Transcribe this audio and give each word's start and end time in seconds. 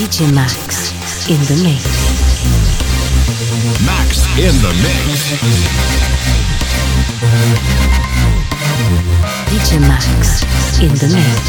DJ 0.00 0.32
Max 0.34 1.28
in 1.28 1.36
the 1.44 1.56
mix. 1.62 1.84
Max 3.84 4.24
in 4.38 4.56
the 4.62 4.72
mix. 4.80 5.36
DJ 9.50 9.78
Max 9.82 10.42
in 10.80 10.94
the 10.96 11.08
mix. 11.14 11.40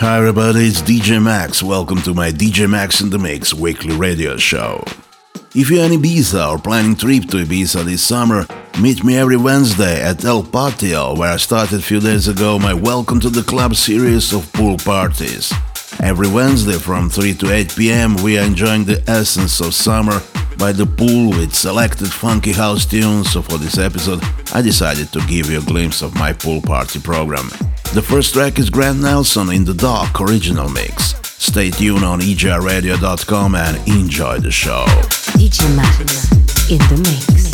Hi 0.00 0.18
everybody, 0.18 0.66
it's 0.66 0.82
DJ 0.82 1.22
Max. 1.22 1.62
Welcome 1.62 2.02
to 2.02 2.14
my 2.14 2.32
DJ 2.32 2.68
Max 2.68 3.00
in 3.00 3.10
the 3.10 3.18
Mix 3.20 3.54
weekly 3.54 3.94
radio 3.96 4.36
show. 4.36 4.82
If 5.54 5.70
you're 5.70 5.84
in 5.84 5.92
Ibiza 5.92 6.52
or 6.52 6.58
planning 6.58 6.96
trip 6.96 7.26
to 7.30 7.36
Ibiza 7.36 7.84
this 7.84 8.02
summer, 8.02 8.44
meet 8.80 9.04
me 9.04 9.16
every 9.16 9.36
Wednesday 9.36 10.02
at 10.02 10.24
El 10.24 10.42
Patio, 10.42 11.14
where 11.14 11.32
I 11.32 11.36
started 11.36 11.78
a 11.78 11.82
few 11.82 12.00
days 12.00 12.28
ago 12.28 12.58
my 12.58 12.74
Welcome 12.74 13.20
to 13.20 13.30
the 13.30 13.42
Club 13.42 13.74
series 13.76 14.32
of 14.32 14.52
pool 14.52 14.76
parties. 14.78 15.52
Every 16.00 16.28
Wednesday 16.28 16.78
from 16.78 17.08
3 17.08 17.34
to 17.34 17.52
8 17.52 17.76
pm, 17.76 18.16
we 18.22 18.38
are 18.38 18.44
enjoying 18.44 18.84
the 18.84 19.02
essence 19.06 19.60
of 19.60 19.74
summer 19.74 20.20
by 20.58 20.72
the 20.72 20.86
pool 20.86 21.30
with 21.30 21.54
selected 21.54 22.12
funky 22.12 22.52
house 22.52 22.84
tunes. 22.84 23.32
So 23.32 23.42
for 23.42 23.58
this 23.58 23.78
episode, 23.78 24.20
I 24.52 24.60
decided 24.62 25.12
to 25.12 25.20
give 25.26 25.50
you 25.50 25.58
a 25.58 25.62
glimpse 25.62 26.02
of 26.02 26.14
my 26.16 26.32
pool 26.32 26.60
party 26.60 27.00
program. 27.00 27.48
The 27.94 28.02
first 28.02 28.34
track 28.34 28.58
is 28.58 28.70
Grant 28.70 29.00
Nelson 29.00 29.50
in 29.50 29.64
the 29.64 29.74
Dark 29.74 30.20
original 30.20 30.68
mix. 30.68 31.14
Stay 31.22 31.70
tuned 31.70 32.04
on 32.04 32.20
ejrradio.com 32.20 33.54
and 33.54 33.88
enjoy 33.88 34.38
the 34.38 34.50
show. 34.50 34.84
DJ 35.38 35.76
Max 35.76 36.00
in 36.70 36.78
the 36.78 36.96
mix. 36.96 37.53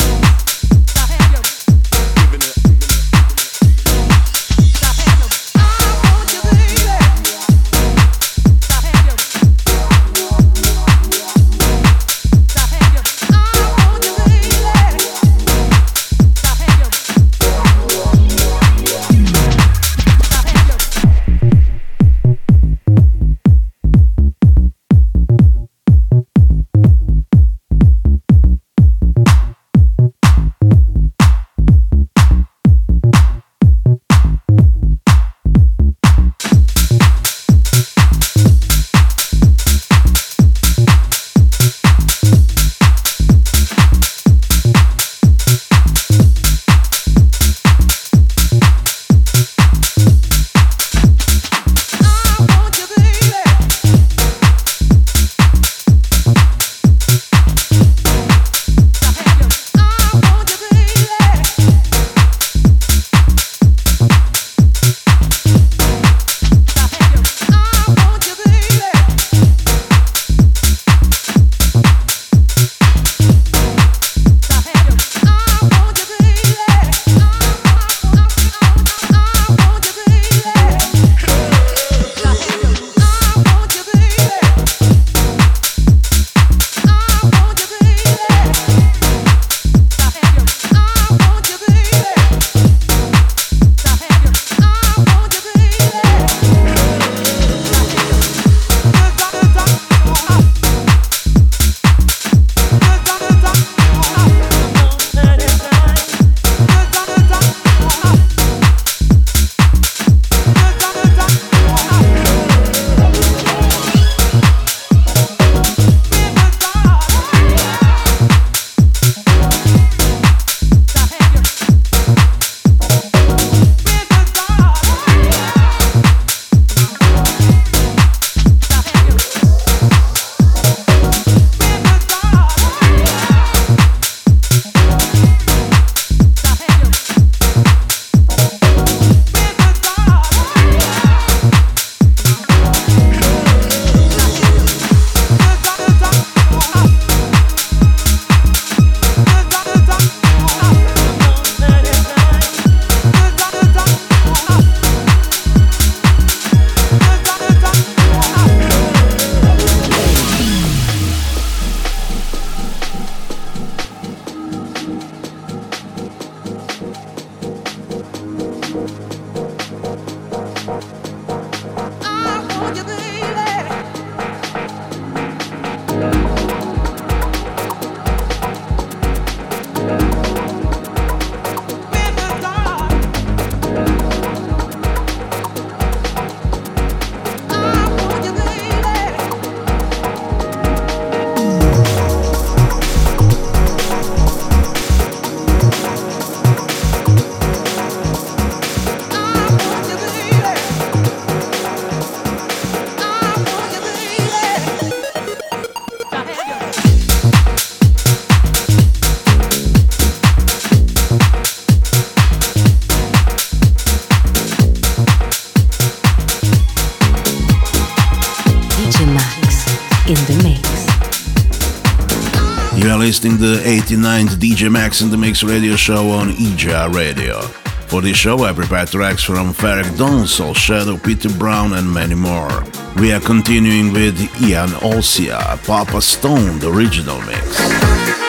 To 223.18 223.28
the 223.30 223.56
89th 223.64 224.36
DJ 224.36 224.70
Max 224.70 225.00
in 225.00 225.10
the 225.10 225.16
Mix 225.16 225.42
radio 225.42 225.74
show 225.74 226.10
on 226.10 226.28
EJR 226.28 226.94
Radio. 226.94 227.40
For 227.88 228.00
this 228.00 228.16
show, 228.16 228.44
I 228.44 228.52
prepared 228.52 228.86
tracks 228.86 229.24
from 229.24 229.52
Ferreck 229.52 229.96
Dancehall, 229.96 230.54
Shadow, 230.54 230.96
Peter 230.96 231.28
Brown, 231.30 231.72
and 231.72 231.92
many 231.92 232.14
more. 232.14 232.62
We 233.00 233.12
are 233.12 233.18
continuing 233.18 233.92
with 233.92 234.16
Ian 234.40 234.68
Olsia, 234.80 235.40
Papa 235.66 236.00
Stone, 236.00 236.60
the 236.60 236.70
original 236.70 237.20
mix. 237.22 237.56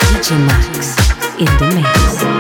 DJ 0.10 0.46
Max 0.48 0.98
in 1.38 1.46
the 1.46 1.76
mix. 1.76 2.31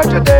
In 0.00 0.24
the 0.24 0.31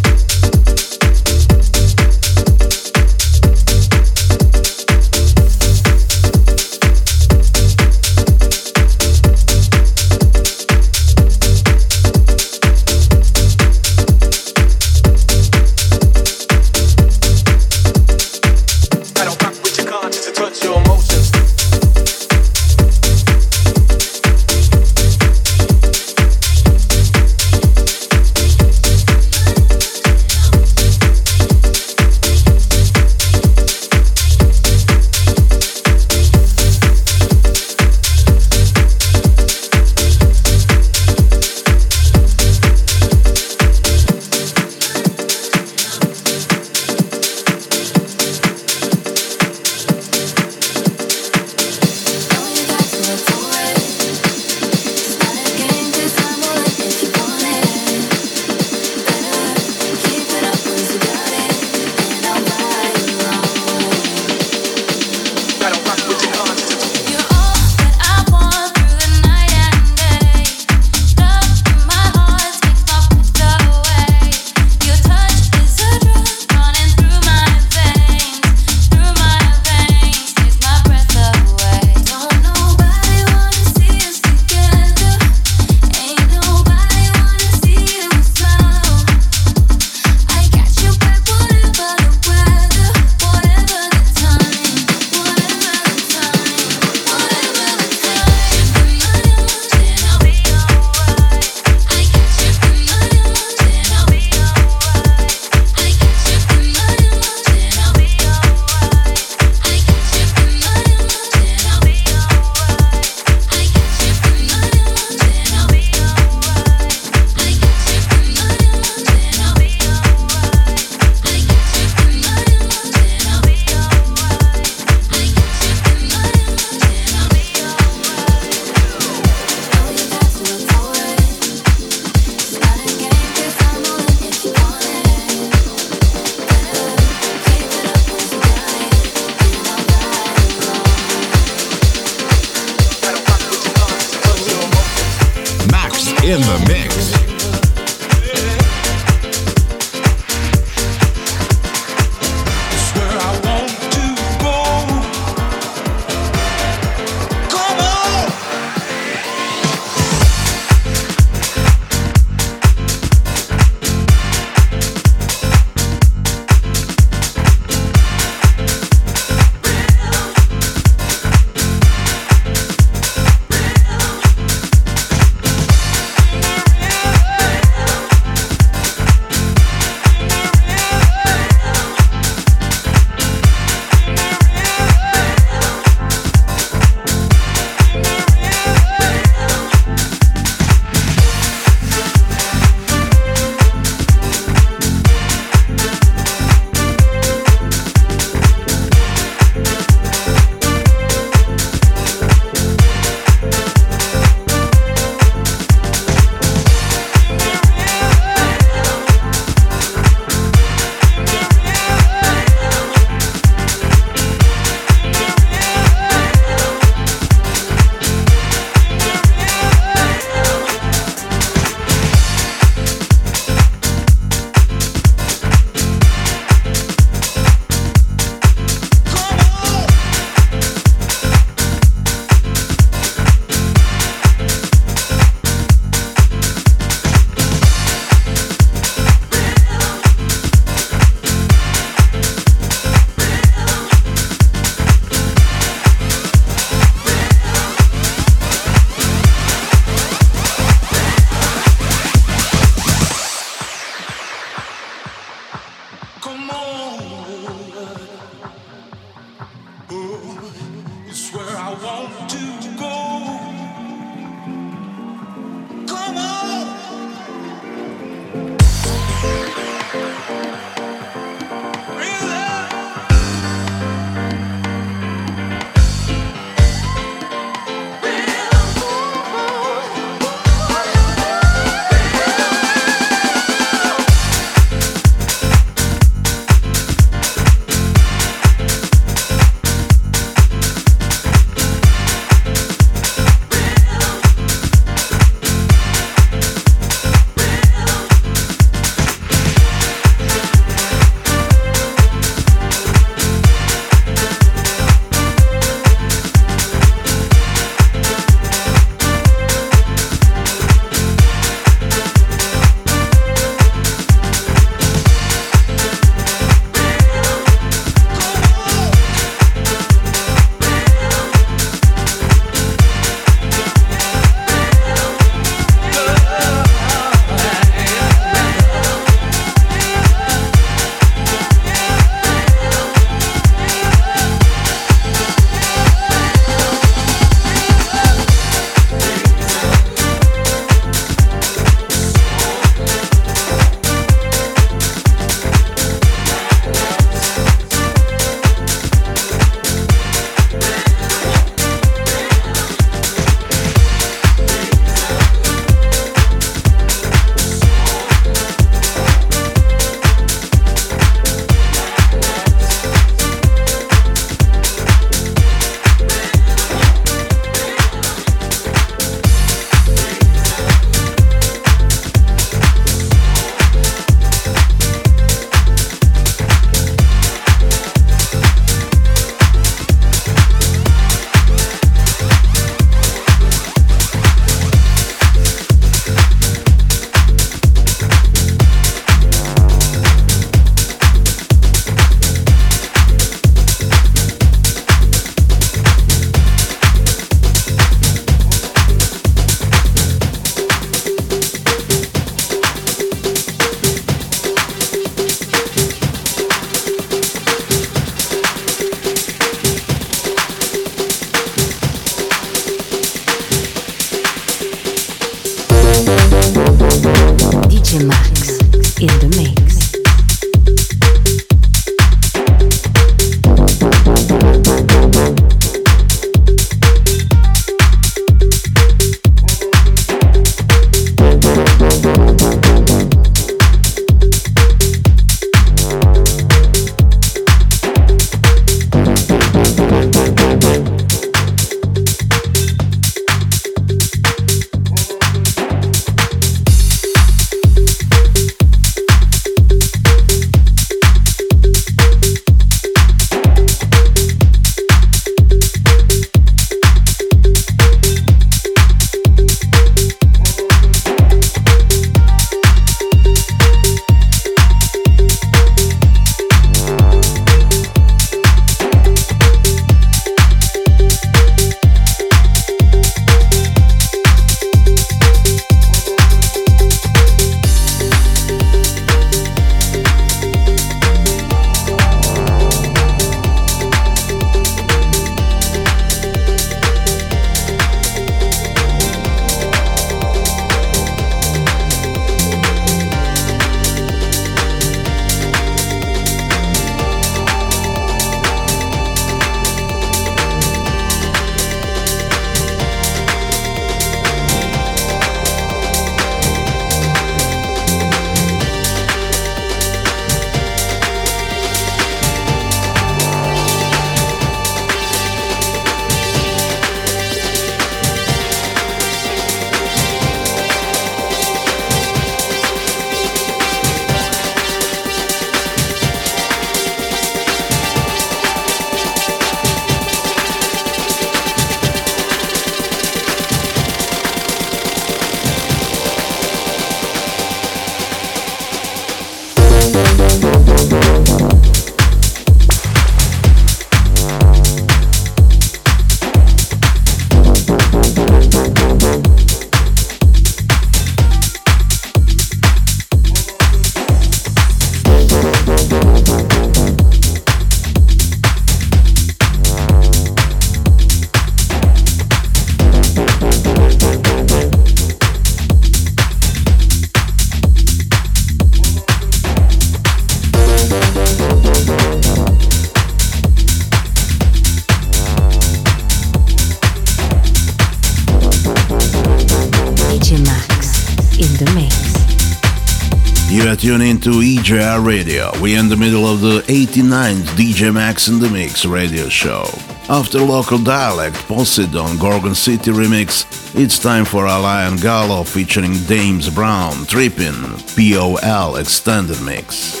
are 583.68 583.76
tuning 583.76 584.10
into 584.10 584.30
EJR 584.30 585.04
Radio. 585.04 585.50
We're 585.60 585.78
in 585.78 585.88
the 585.88 585.96
middle 585.96 586.26
of 586.26 586.40
the 586.40 586.60
89th 586.68 587.46
DJ 587.56 587.92
Max 587.92 588.28
in 588.28 588.38
the 588.38 588.48
Mix 588.48 588.84
radio 588.84 589.28
show. 589.28 589.64
After 590.08 590.38
local 590.38 590.78
dialect 590.78 591.34
Poseidon 591.48 592.18
Gorgon 592.18 592.54
City 592.54 592.90
remix, 592.90 593.44
it's 593.74 593.98
time 593.98 594.24
for 594.24 594.46
Alain 594.46 594.96
Gallo 594.96 595.42
featuring 595.42 595.94
Dames 596.04 596.48
Brown 596.48 597.06
Trippin' 597.06 597.62
POL 597.96 598.76
extended 598.76 599.40
mix. 599.42 600.00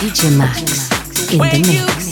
DJ 0.00 0.38
Max 0.38 1.32
in 1.32 1.40
the 1.40 1.84
mix. 1.88 2.03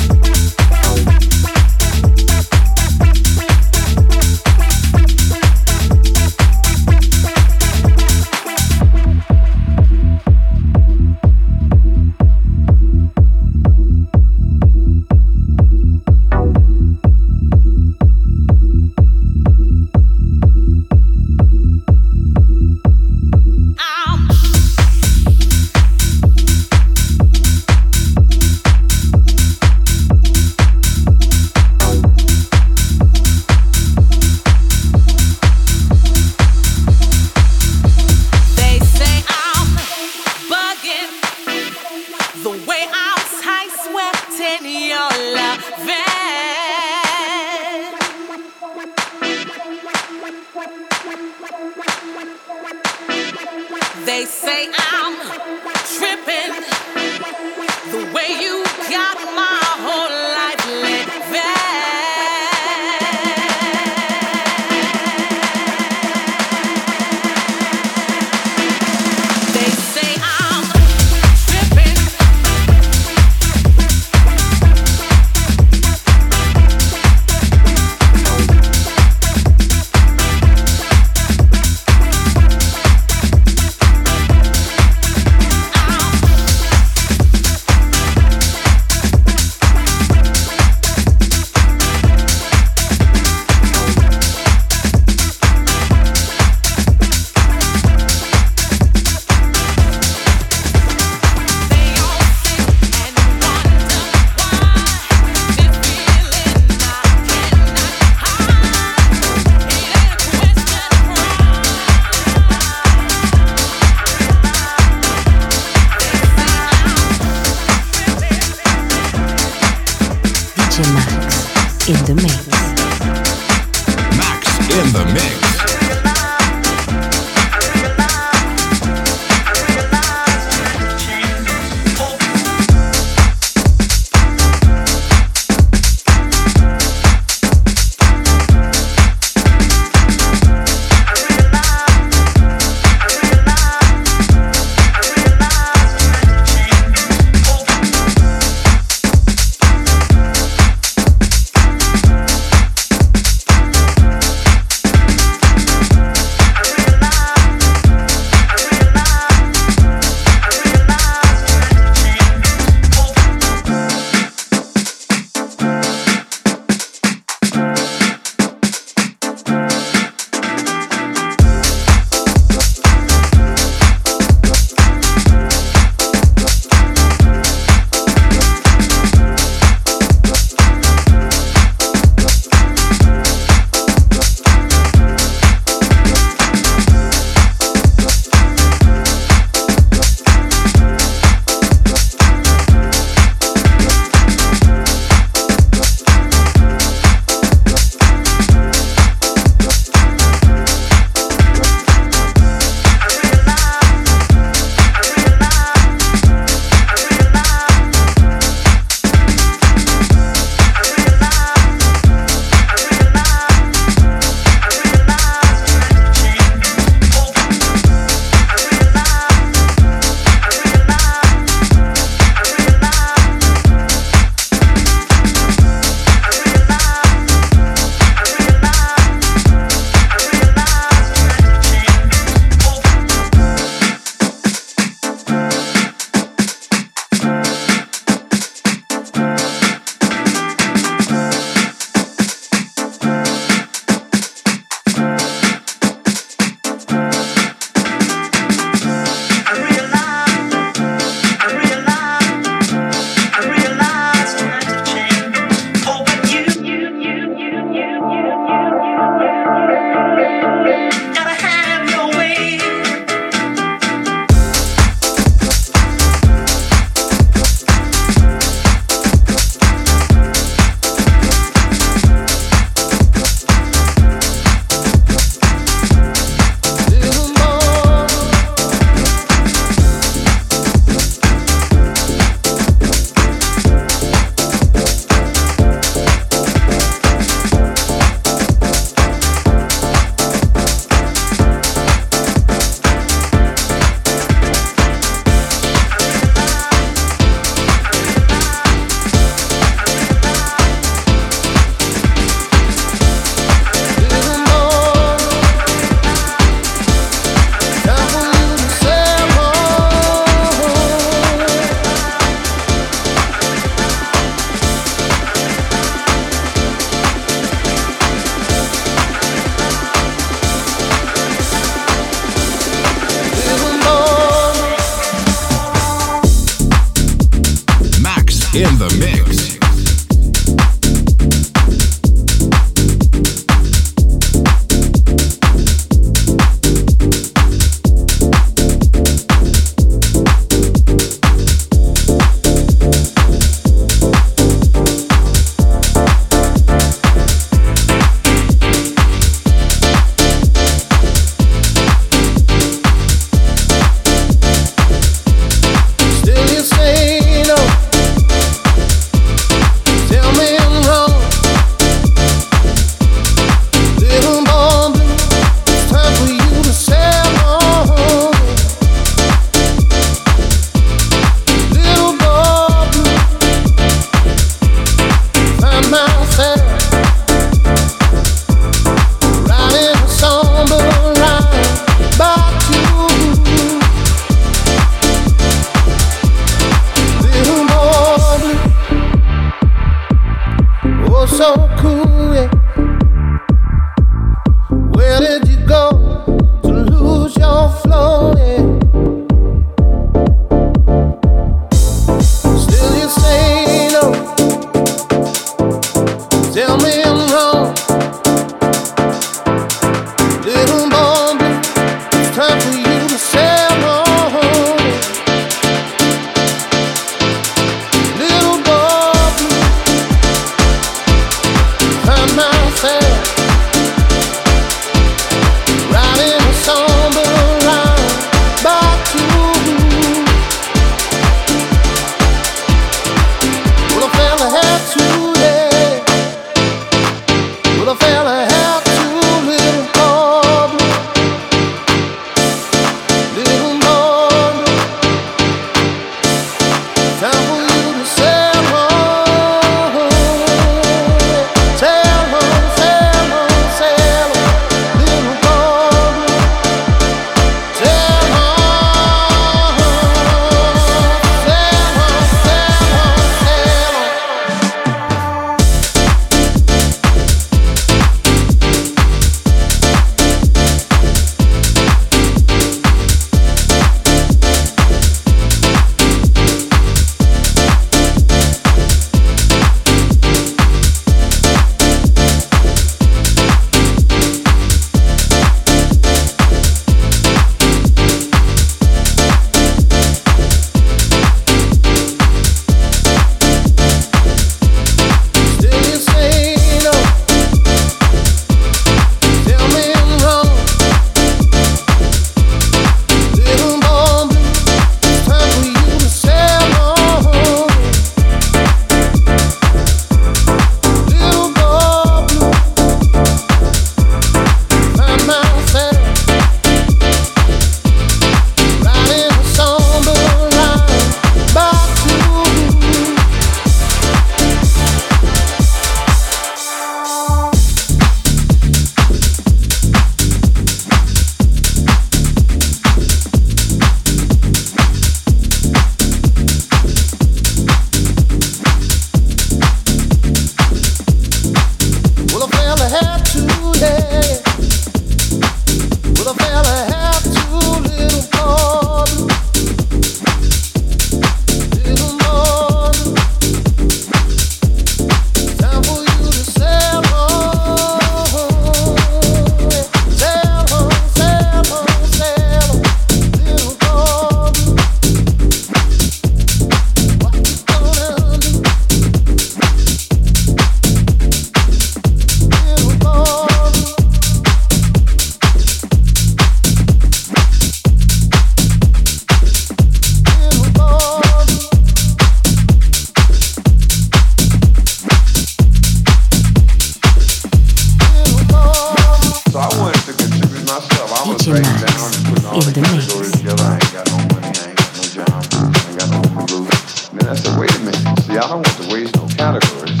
I 598.36 598.48
don't 598.48 598.66
want 598.66 598.82
to 598.82 598.92
waste 598.92 599.14
no 599.14 599.26
categories. 599.28 600.00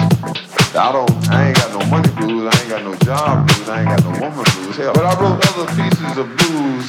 I 0.74 0.90
don't. 0.90 1.10
I 1.30 1.48
ain't 1.48 1.56
got 1.56 1.70
no 1.78 1.86
money 1.86 2.10
blues. 2.16 2.52
I 2.52 2.60
ain't 2.60 2.68
got 2.68 2.82
no 2.82 2.94
job 2.96 3.46
blues. 3.46 3.68
I 3.68 3.80
ain't 3.80 3.88
got 3.88 4.02
no 4.02 4.10
woman 4.10 4.44
blues. 4.56 4.76
Hell, 4.76 4.92
but 4.92 5.06
I 5.06 5.14
wrote 5.20 5.38
other 5.54 5.70
pieces 5.78 6.18
of 6.18 6.26
blues, 6.36 6.84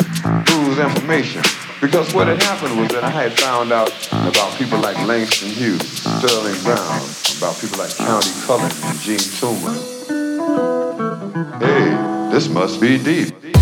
blues 0.46 0.80
information. 0.80 1.44
Because 1.80 2.14
what 2.16 2.28
had 2.28 2.42
happened 2.42 2.80
was 2.80 2.90
that 2.90 3.04
I 3.04 3.12
had 3.12 3.38
found 3.38 3.72
out 3.72 3.94
about 4.12 4.58
people 4.58 4.80
like 4.80 4.98
Langston 5.06 5.50
Hughes, 5.50 5.88
Sterling 6.02 6.60
Brown, 6.64 7.02
about 7.38 7.56
people 7.62 7.78
like 7.78 7.92
Countee 7.92 8.46
Cullen 8.48 8.72
and 8.90 9.00
Jean 9.02 9.20
Toomer. 9.38 9.76
Hey, 11.60 12.32
this 12.32 12.50
must 12.50 12.82
be. 12.82 12.98
Deep 12.98 13.55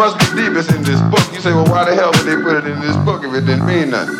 must 0.00 0.18
be 0.18 0.24
deep, 0.34 0.46
in 0.46 0.82
this 0.82 0.98
book. 1.10 1.30
You 1.30 1.40
say, 1.40 1.52
well, 1.52 1.66
why 1.66 1.84
the 1.84 1.94
hell 1.94 2.10
would 2.10 2.24
they 2.24 2.42
put 2.42 2.56
it 2.56 2.66
in 2.66 2.80
this 2.80 2.96
book 3.04 3.22
if 3.22 3.34
it 3.34 3.44
didn't 3.44 3.66
mean 3.66 3.90
nothing? 3.90 4.16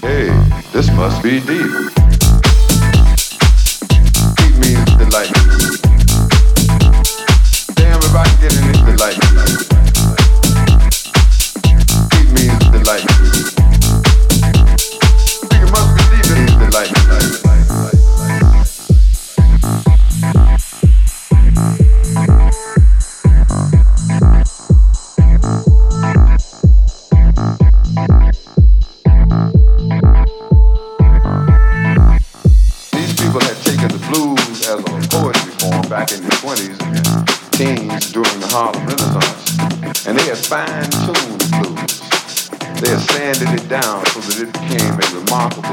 Hey, 0.00 0.30
this 0.72 0.90
must 0.92 1.22
be. 1.22 1.40
Deep 1.40 2.01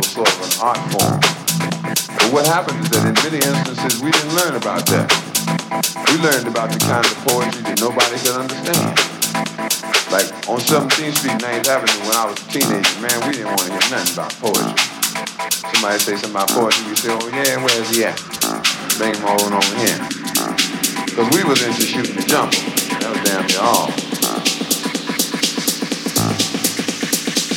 sort 0.10 0.26
of 0.26 0.42
an 0.42 0.54
art 0.66 0.82
form. 0.90 1.22
But 2.18 2.30
what 2.34 2.46
happened 2.50 2.82
is 2.82 2.90
that 2.90 3.06
in 3.06 3.14
many 3.22 3.38
instances 3.46 4.02
we 4.02 4.10
didn't 4.10 4.34
learn 4.42 4.58
about 4.58 4.90
that. 4.90 5.06
We 6.10 6.18
learned 6.18 6.50
about 6.50 6.74
the 6.74 6.82
kind 6.82 7.06
of 7.06 7.14
poetry 7.30 7.62
that 7.70 7.78
nobody 7.78 8.18
could 8.18 8.34
understand. 8.34 8.98
Like 10.10 10.26
on 10.50 10.58
17th 10.58 11.22
Street, 11.22 11.38
9th 11.38 11.70
Avenue, 11.70 12.02
when 12.10 12.18
I 12.18 12.26
was 12.26 12.42
a 12.42 12.48
teenager, 12.50 12.98
man, 12.98 13.14
we 13.30 13.38
didn't 13.38 13.54
want 13.54 13.70
to 13.70 13.78
hear 13.78 13.86
nothing 13.94 14.14
about 14.18 14.34
poetry. 14.42 14.74
Somebody 15.78 16.02
say 16.02 16.18
something 16.18 16.34
about 16.34 16.50
poetry, 16.50 16.90
we 16.90 16.98
say, 16.98 17.14
oh 17.14 17.30
yeah, 17.30 17.62
where's 17.62 17.94
he 17.94 18.02
at? 18.10 18.18
Bring 18.98 19.14
him 19.14 19.30
on 19.30 19.54
over 19.54 19.76
here. 19.78 20.02
Because 21.06 21.30
we 21.38 21.46
was 21.46 21.62
into 21.62 21.86
shooting 21.86 22.18
the 22.18 22.26
jumper. 22.26 22.58
That 22.98 23.14
was 23.14 23.22
damn 23.30 23.46
near 23.46 23.62
all. 23.62 23.94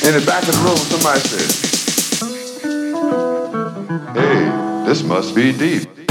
In 0.04 0.12
the 0.18 0.24
back 0.26 0.44
of 0.44 0.52
the 0.52 0.60
room, 0.66 0.76
somebody 0.92 1.24
said, 1.24 1.71
hey, 4.00 4.84
this 4.86 5.02
must 5.02 5.34
be 5.34 5.52
deep. 5.52 6.01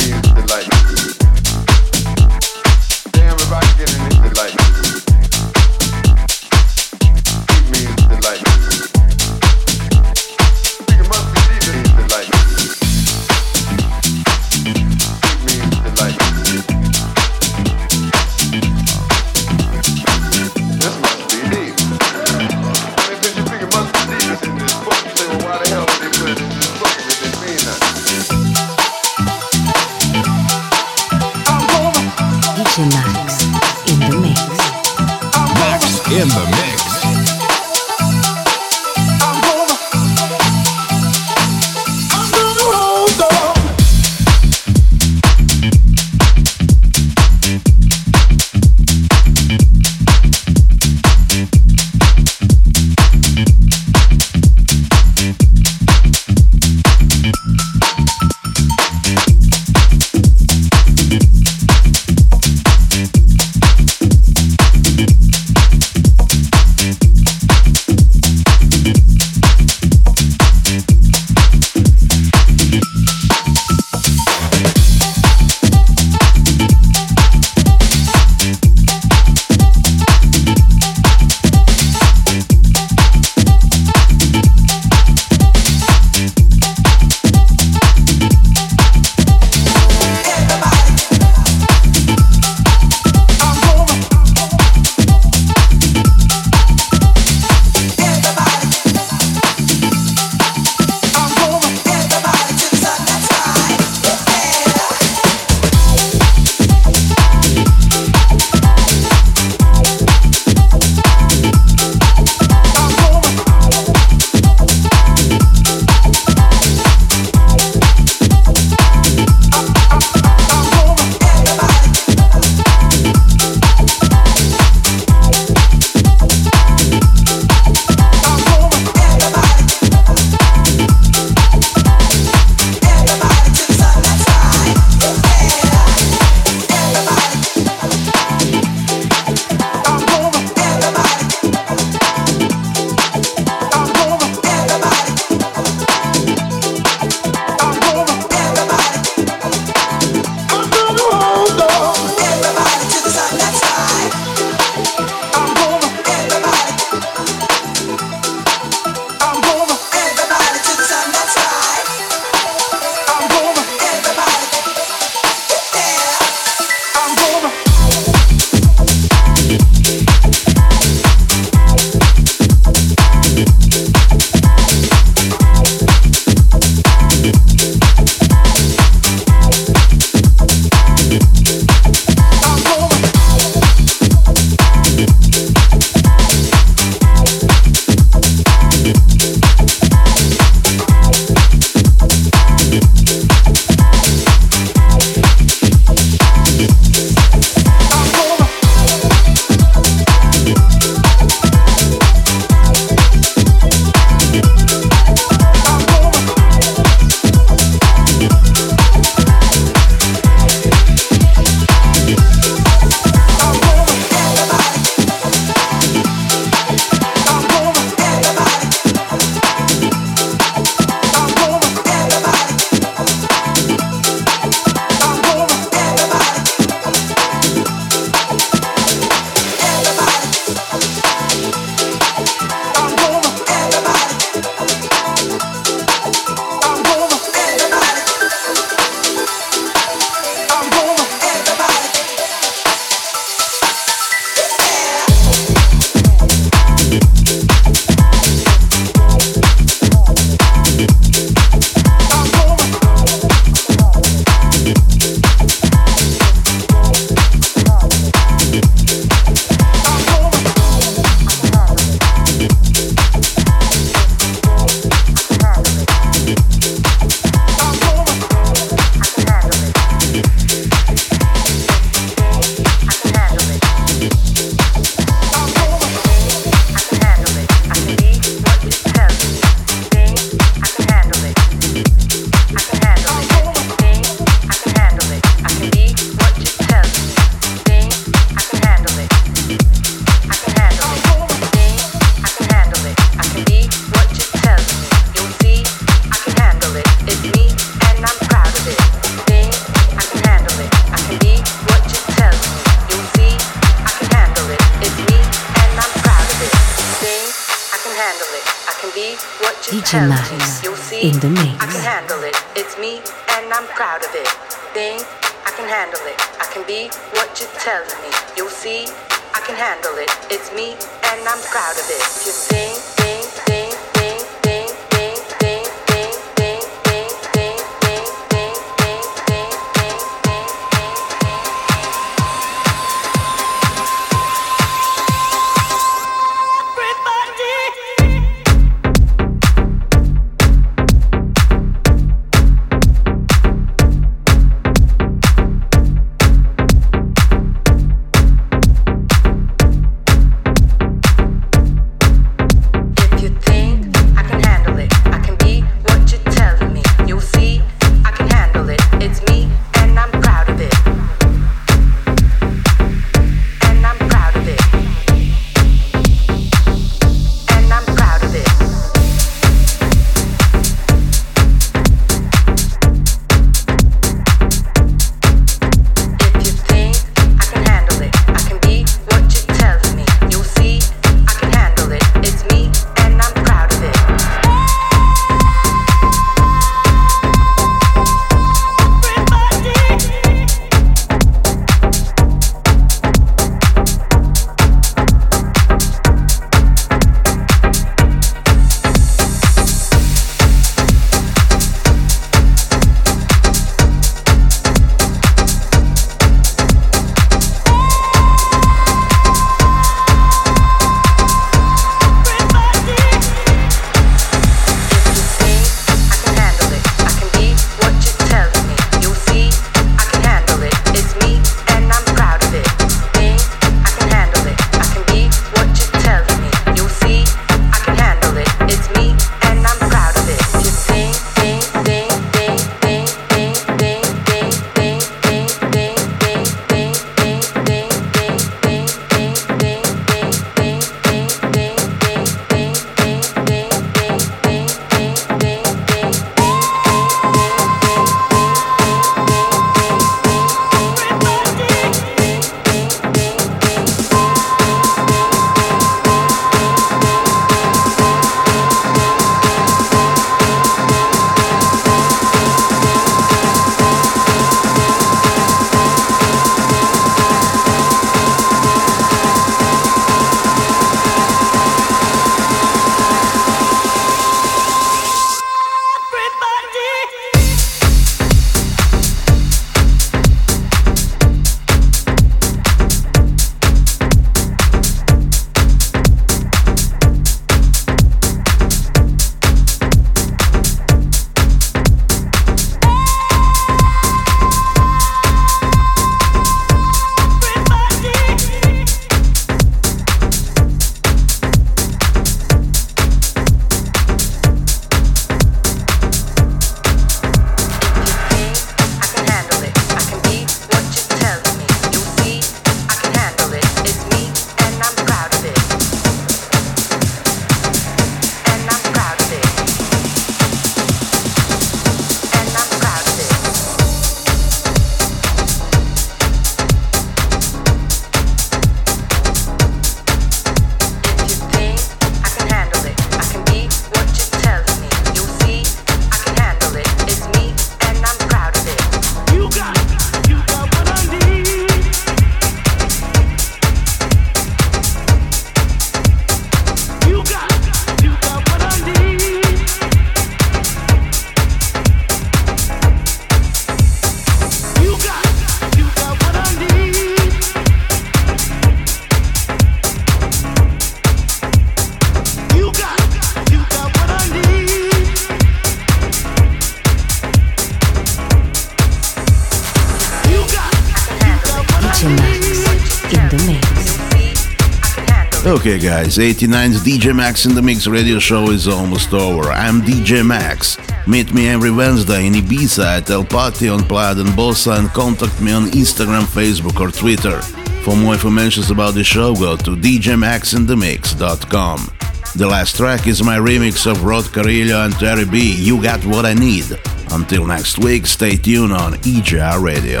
guys. 575.80 576.18
89's 576.18 576.82
DJ 576.82 577.16
Max 577.16 577.46
in 577.46 577.54
the 577.54 577.62
Mix 577.62 577.86
radio 577.86 578.18
show 578.18 578.50
is 578.50 578.68
almost 578.68 579.14
over. 579.14 579.50
I'm 579.50 579.80
DJ 579.80 580.26
Max. 580.26 580.76
Meet 581.06 581.32
me 581.32 581.48
every 581.48 581.70
Wednesday 581.70 582.26
in 582.26 582.34
Ibiza 582.34 582.98
at 582.98 583.08
El 583.08 583.24
Patio 583.24 583.72
on 583.74 583.84
Playa 583.84 584.14
d'en 584.14 584.26
Bossa 584.26 584.78
and 584.78 584.90
contact 584.90 585.40
me 585.40 585.52
on 585.52 585.70
Instagram, 585.70 586.24
Facebook, 586.24 586.78
or 586.80 586.90
Twitter. 586.90 587.40
For 587.82 587.96
more 587.96 588.12
information 588.12 588.62
about 588.70 588.92
the 588.94 589.02
show, 589.02 589.34
go 589.34 589.56
to 589.56 589.76
djmaxinthemix.com. 589.76 591.88
The 592.36 592.46
last 592.46 592.76
track 592.76 593.06
is 593.06 593.22
my 593.22 593.38
remix 593.38 593.90
of 593.90 594.04
Rod 594.04 594.30
Carrillo 594.32 594.84
and 594.84 594.92
Terry 594.94 595.24
B. 595.24 595.54
You 595.56 595.82
got 595.82 596.04
what 596.04 596.26
I 596.26 596.34
need. 596.34 596.66
Until 597.10 597.46
next 597.46 597.78
week, 597.78 598.06
stay 598.06 598.36
tuned 598.36 598.72
on 598.72 598.92
EJR 598.94 599.62
Radio. 599.62 600.00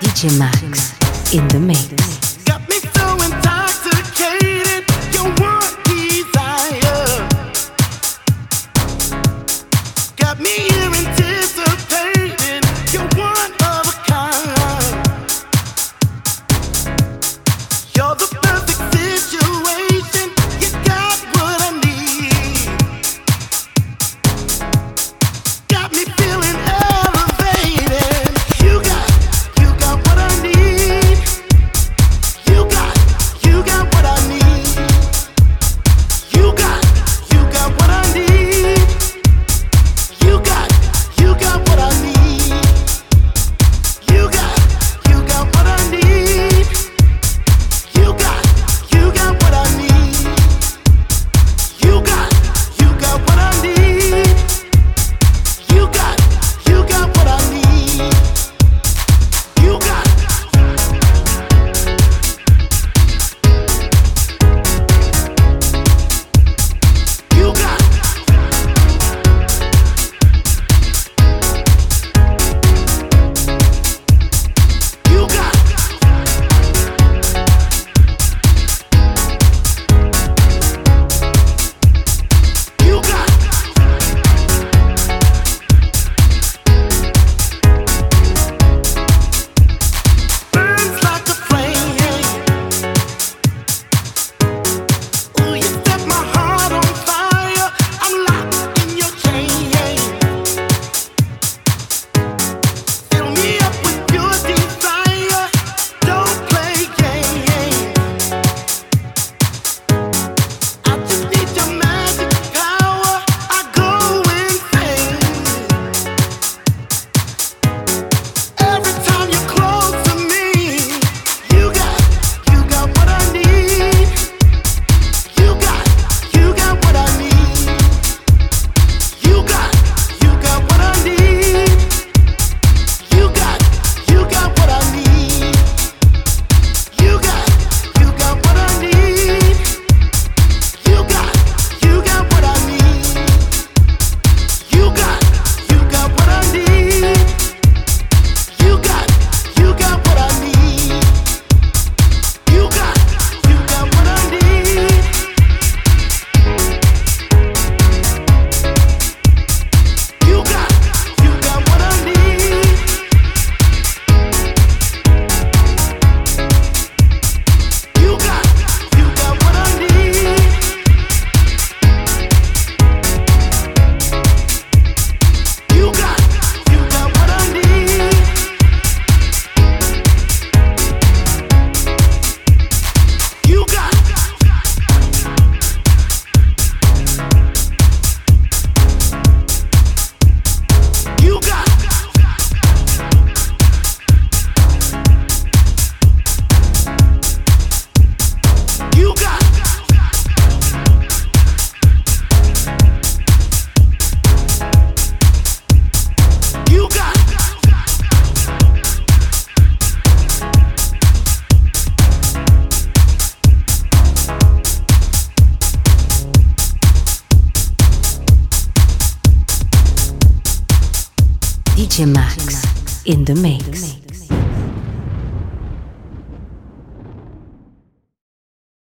DJ 0.00 0.38
Max 0.38 0.92
in 1.34 1.48
the 1.48 1.58
mix. 1.58 2.01